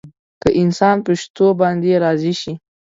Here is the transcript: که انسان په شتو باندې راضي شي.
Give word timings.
که 0.41 0.49
انسان 0.61 0.97
په 1.05 1.11
شتو 1.21 1.47
باندې 1.61 1.91
راضي 2.03 2.33
شي. 2.41 2.53